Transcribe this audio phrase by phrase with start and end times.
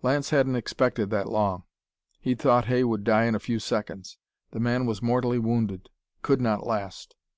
[0.00, 1.64] Lance hadn't expected that long.
[2.18, 4.16] He'd thought Hay would die in a few seconds.
[4.52, 5.90] The man was mortally wounded;
[6.22, 7.14] could not last.